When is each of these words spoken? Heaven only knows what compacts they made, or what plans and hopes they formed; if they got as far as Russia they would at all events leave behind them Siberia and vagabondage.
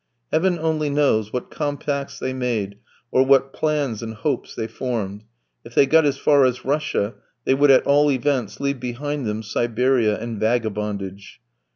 Heaven 0.31 0.57
only 0.57 0.89
knows 0.89 1.31
what 1.31 1.51
compacts 1.51 2.17
they 2.17 2.33
made, 2.33 2.79
or 3.11 3.23
what 3.23 3.53
plans 3.53 4.01
and 4.01 4.15
hopes 4.15 4.55
they 4.55 4.65
formed; 4.65 5.25
if 5.63 5.75
they 5.75 5.85
got 5.85 6.05
as 6.07 6.17
far 6.17 6.43
as 6.43 6.65
Russia 6.65 7.13
they 7.45 7.53
would 7.53 7.69
at 7.69 7.85
all 7.85 8.09
events 8.11 8.59
leave 8.59 8.79
behind 8.79 9.27
them 9.27 9.43
Siberia 9.43 10.17
and 10.19 10.39
vagabondage. 10.39 11.39